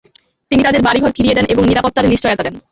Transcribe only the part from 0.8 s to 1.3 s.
বাড়িঘর